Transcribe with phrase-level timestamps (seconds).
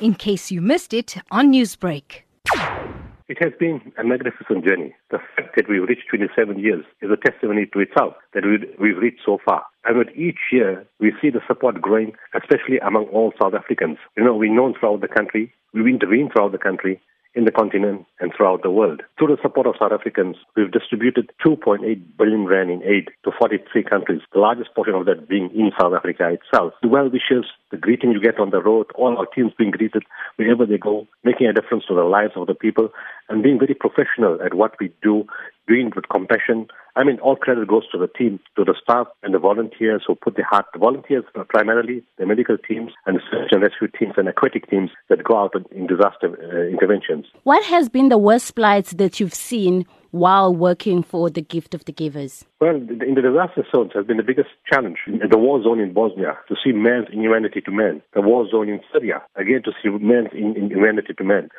[0.00, 2.22] in case you missed it on Newsbreak.
[3.28, 4.94] It has been a magnificent journey.
[5.10, 8.44] The fact that we've reached 27 years is a testimony to itself that
[8.78, 9.64] we've reached so far.
[9.84, 13.98] And with each year, we see the support growing, especially among all South Africans.
[14.16, 17.00] You know, we're known throughout the country, we've intervened throughout the country,
[17.36, 19.02] in the continent and throughout the world.
[19.18, 21.84] Through the support of South Africans, we've distributed 2.8
[22.16, 25.92] billion rand in aid to 43 countries, the largest portion of that being in South
[25.92, 26.72] Africa itself.
[26.80, 30.02] The well wishes, the greeting you get on the road, all our teams being greeted
[30.36, 32.88] wherever they go, making a difference to the lives of the people,
[33.28, 35.26] and being very professional at what we do,
[35.66, 36.68] doing with compassion.
[36.94, 40.14] I mean, all credit goes to the team, to the staff and the volunteers who
[40.14, 40.66] put their heart.
[40.72, 44.90] The volunteers primarily the medical teams and the search and rescue teams and aquatic teams
[45.08, 47.26] that go out in disaster uh, interventions.
[47.42, 51.84] What has been the worst plights that you've seen while working for the Gift of
[51.84, 52.44] the Givers?
[52.60, 54.98] Well, in the disaster zones has been the biggest challenge.
[55.06, 58.00] The war zone in Bosnia, to see man's inhumanity to man.
[58.14, 61.50] The war zone in Syria, again to see man's inhumanity to man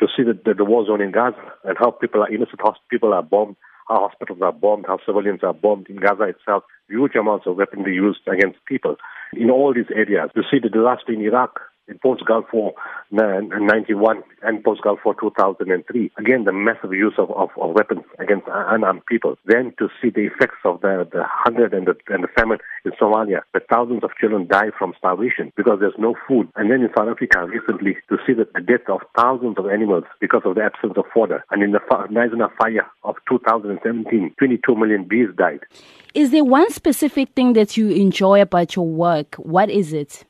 [0.00, 3.22] to see the, the, war zone in Gaza and how people are innocent people are
[3.22, 3.56] bombed,
[3.88, 7.94] how hospitals are bombed, how civilians are bombed in Gaza itself, huge amounts of weaponry
[7.94, 8.96] used against people.
[9.34, 12.72] In all these areas, you see the disaster in Iraq, in post-Gulf War
[13.10, 16.12] 91 and post-Gulf War 2003.
[16.18, 19.36] Again, the massive use of, of, of, weapons against unarmed people.
[19.44, 22.92] Then to see the effects of the, the hunger and the, and the famine in
[22.92, 26.48] Somalia, where thousands of children die from starvation because there's no food.
[26.56, 30.04] And then in South Africa recently to see the, the death of thousands of animals
[30.20, 31.44] because of the absence of fodder.
[31.50, 35.60] And in the Knysna fire of 2017, 22 million bees died.
[36.14, 39.34] Is there one specific thing that you enjoy about your work?
[39.36, 40.24] What is it?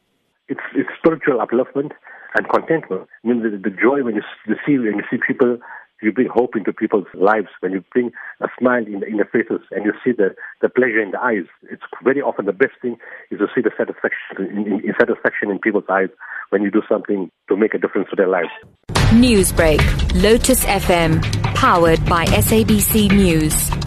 [1.01, 1.93] Spiritual upliftment
[2.37, 3.09] and contentment.
[3.25, 5.59] I mean, the, the joy when you, you see when you see people,
[6.03, 7.48] you bring hope into people's lives.
[7.61, 10.69] When you bring a smile in the, in the faces and you see the, the
[10.69, 12.97] pleasure in the eyes, it's very often the best thing
[13.31, 16.09] is to see the satisfaction in, in, in satisfaction in people's eyes
[16.51, 18.51] when you do something to make a difference to their lives.
[19.11, 19.81] Newsbreak,
[20.23, 21.21] Lotus FM,
[21.55, 23.80] powered by SABC News.